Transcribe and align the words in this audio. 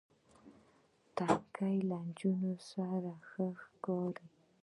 نتکۍ 1.15 1.77
له 1.89 1.97
نجونو 2.07 2.53
سره 2.69 3.11
ښه 3.29 3.45
ښکاری. 3.61 4.27